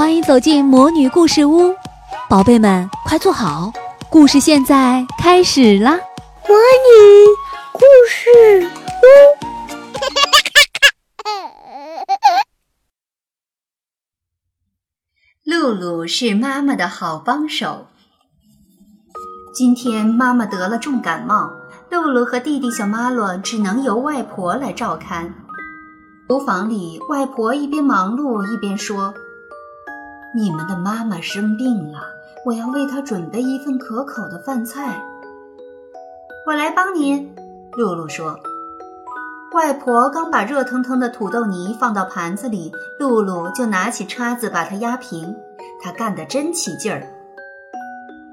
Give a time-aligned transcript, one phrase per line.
[0.00, 1.74] 欢迎走进魔女故事屋，
[2.26, 3.70] 宝贝们快坐好，
[4.08, 5.90] 故事现在开始啦！
[6.48, 7.26] 魔女
[7.74, 8.66] 故事
[15.44, 17.88] 屋，露露是妈妈的好帮手。
[19.54, 21.50] 今天妈妈得了重感冒，
[21.90, 25.34] 露露和弟弟小马洛只能由外婆来照看。
[26.26, 29.12] 厨房里，外婆一边忙碌一边说
[30.34, 31.98] ：“你们的妈妈生病了，
[32.46, 35.02] 我要为她准备一份可口的饭菜。”
[36.46, 37.34] 我来帮您，
[37.72, 38.38] 露露说。
[39.52, 45.34] 外婆刚把热腾腾的土豆泥放到盘子里，露露就拿起叉子把它压平。
[45.82, 47.02] 她干得真起劲儿。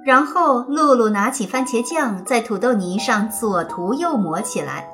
[0.06, 4.88] 然后，露露拿起番茄酱，在土豆泥上左涂右抹起来。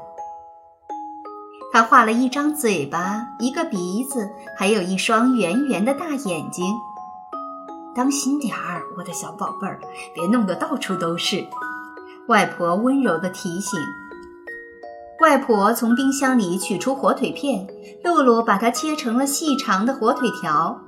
[1.74, 6.66] 他画了一张嘴巴，一个鼻子，还有一双圆圆的大眼睛。
[7.96, 9.80] 当心点儿，我的小宝贝儿，
[10.16, 11.46] 别弄得到处都是。
[12.28, 13.80] 外婆温柔地提醒。
[15.20, 17.68] 外婆从冰箱里取出火腿片，
[18.04, 20.82] 露露把它切成了细长的火腿条。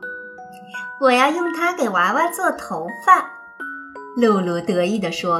[0.99, 3.29] 我要用它给娃娃做头发。
[4.17, 5.39] 露露得意地说：“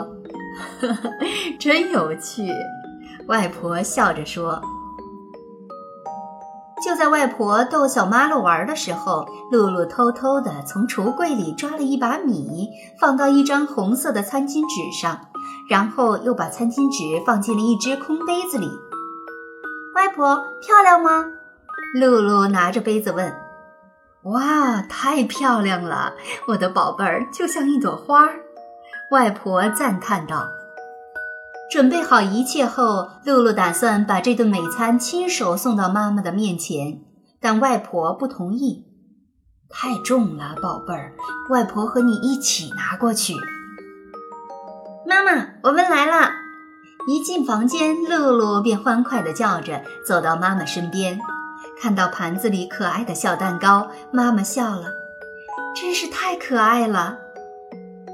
[0.79, 1.11] 呵呵，
[1.59, 2.51] 真有趣。”
[3.27, 4.61] 外婆笑着说。
[6.83, 15.19] 就在外婆逗小妈露玩的时候，露露偷偷地从橱柜里抓了一把米，放到一张红色的餐巾纸上，
[15.69, 18.69] 然后又把餐巾纸放进了一只空杯子里。
[19.95, 21.25] 外婆，漂亮吗？
[21.99, 23.33] 露露拿着杯子问。
[24.23, 26.13] 哇，太漂亮了，
[26.47, 28.29] 我的宝贝儿就像一朵花。
[29.11, 30.47] 外婆赞叹道。
[31.71, 37.01] 准备好一切后，露露打算把这顿美餐亲手送到妈妈的面前，
[37.41, 38.85] 但外婆不同意。
[39.69, 41.13] 太重了，宝贝儿，
[41.49, 43.33] 外婆和你一起拿过去。
[45.05, 46.31] 妈妈，我们来了！
[47.07, 51.19] 一进房间，露露便欢快地叫着走到妈妈身边，
[51.81, 54.87] 看到盘子里可爱的小蛋糕，妈妈笑了，
[55.75, 57.17] 真是太可爱了。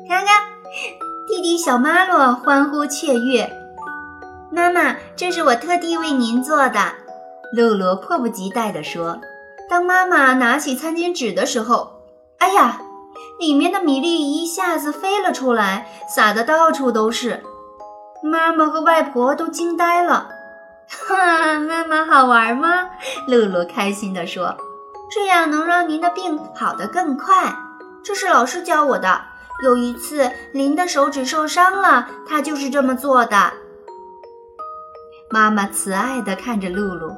[0.07, 1.10] 看看。
[1.31, 3.49] 弟弟小马洛欢呼雀跃，
[4.51, 6.91] 妈妈，这是我特地为您做的。
[7.53, 9.17] 露露迫不及待地说。
[9.69, 12.01] 当妈妈拿起餐巾纸的时候，
[12.39, 12.81] 哎呀，
[13.39, 17.41] 里面的米粒一下子飞了出来，撒得到处都是。
[18.21, 20.27] 妈妈和外婆都惊呆了。
[21.07, 22.89] 哈，妈妈好玩吗？
[23.25, 24.57] 露露开心地说。
[25.09, 27.55] 这样能让您的病好得更快。
[28.03, 29.30] 这是老师教我的。
[29.61, 33.53] 有一次，林的手指受伤了，他就是这么做的。
[35.29, 37.15] 妈妈慈爱地看着露露：“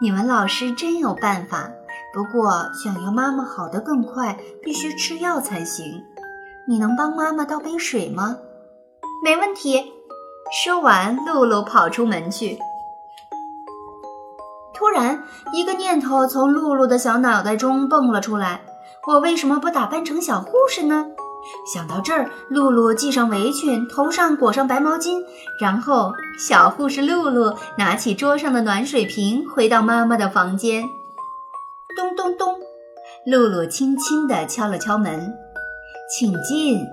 [0.00, 1.70] 你们老师真有办法。
[2.14, 6.04] 不过，想要妈妈好得更快，必须吃药才行。
[6.68, 8.38] 你能帮妈妈倒杯水吗
[9.22, 9.92] ？”“没问题。”
[10.64, 12.58] 说完，露露跑出门去。
[14.72, 18.62] 突然，一个念头从露露的小脑袋中蹦了出来
[19.06, 21.08] ：“我为什么不打扮成小护士呢？”
[21.72, 25.22] 想到这儿，露露系上围裙，头上裹上白毛巾，
[25.60, 30.84] 然后小护士露露拿起桌上的暖水瓶，回到妈妈的房间。
[31.96, 32.58] 咚咚咚，
[33.26, 35.34] 露露轻轻地敲了敲门
[36.18, 36.86] ，“请进。”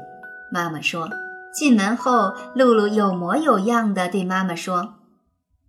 [0.52, 1.10] 妈妈说。
[1.54, 4.94] 进门后，露露有模有样地对妈妈说：“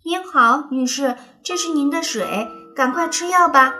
[0.04, 2.46] 您好，女士，这是您的水，
[2.76, 3.74] 赶快吃药吧。”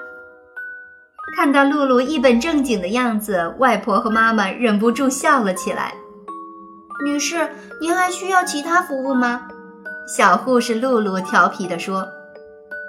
[1.36, 5.94] 看到露露一本正经的样子，外婆和妈妈忍不住笑了起来。
[7.04, 7.48] 女士，
[7.80, 9.48] 您还需要其他服务吗？
[10.16, 12.08] 小护士露露调皮地说：“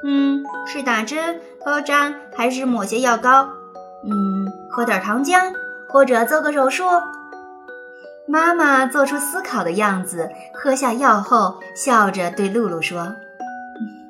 [0.03, 3.47] 嗯，是打针、包扎，还是抹些药膏？
[4.03, 5.53] 嗯，喝点糖浆，
[5.89, 6.85] 或者做个手术？”
[8.25, 13.13] 妈妈做出思考的样子，喝下药后，笑着对露露说：“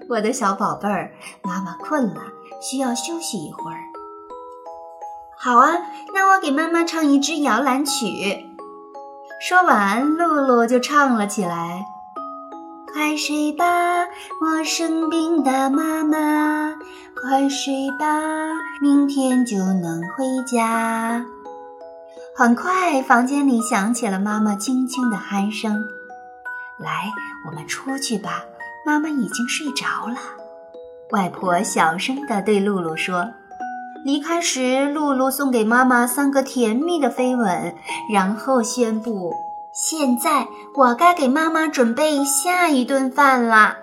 [0.08, 2.22] 我的小宝贝儿，妈妈困了，
[2.62, 3.80] 需要休息一会儿。”
[5.42, 5.72] 好啊，
[6.14, 8.46] 那我给妈妈唱一支摇篮曲。
[9.40, 11.86] 说完，露露就唱了起来
[12.92, 13.66] ：“快睡吧，
[14.42, 16.76] 我生病的妈妈，
[17.16, 18.06] 快睡吧，
[18.82, 21.26] 明天就能回家。”
[22.36, 25.82] 很快，房间里响起了妈妈轻轻的鼾声。
[26.78, 27.14] “来，
[27.48, 28.44] 我们出去吧，
[28.86, 30.18] 妈妈已经睡着了。”
[31.12, 33.32] 外婆小声地对露露说。
[34.06, 37.76] 离开时，露露送给妈妈三个甜蜜的飞吻，
[38.14, 39.34] 然后宣布
[39.76, 43.78] ：“现在我该给妈妈准备下一顿饭啦。”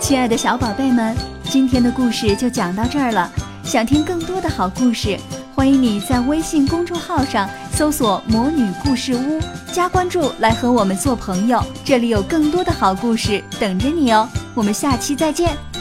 [0.00, 1.16] 亲爱的小宝贝们，
[1.50, 3.28] 今天的故事就讲到这儿了。
[3.64, 5.18] 想听更多的好故事，
[5.54, 9.40] 欢迎你在微信公众号上搜索“魔女故事屋”，
[9.72, 11.60] 加关注来和我们做朋友。
[11.84, 14.28] 这里有更多的好故事等着你哦。
[14.54, 15.73] 我们下期再见。